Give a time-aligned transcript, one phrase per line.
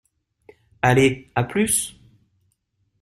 [0.81, 1.95] Allez, à plus!